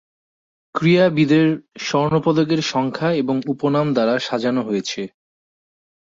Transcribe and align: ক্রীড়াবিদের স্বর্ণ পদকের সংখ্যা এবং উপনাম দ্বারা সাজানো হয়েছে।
ক্রীড়াবিদের 0.75 1.47
স্বর্ণ 1.79 2.13
পদকের 2.19 2.61
সংখ্যা 2.65 3.09
এবং 3.13 3.35
উপনাম 3.47 3.87
দ্বারা 3.93 4.15
সাজানো 4.19 4.61
হয়েছে। 4.63 5.01